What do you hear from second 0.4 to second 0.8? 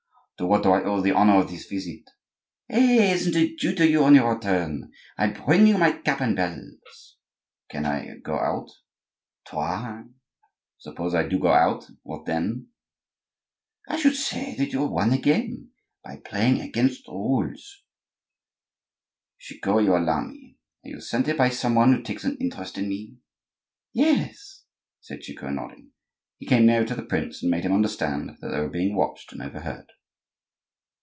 what do